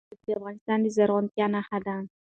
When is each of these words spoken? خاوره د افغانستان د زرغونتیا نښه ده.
خاوره 0.09 0.17
د 0.25 0.29
افغانستان 0.39 0.77
د 0.81 0.87
زرغونتیا 0.95 1.45
نښه 1.53 1.77
ده. 1.85 1.95